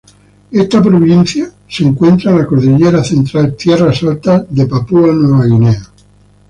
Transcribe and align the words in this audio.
Esta 0.49 0.81
provincia 0.81 1.51
se 1.67 1.83
encuentra 1.83 2.31
en 2.31 2.39
la 2.39 2.47
Cordillera 2.47 3.03
Central 3.03 3.55
tierras 3.55 4.01
altas 4.01 4.45
de 4.49 4.65
Papúa 4.65 5.13
Nueva 5.13 5.45
Guinea. 5.45 5.83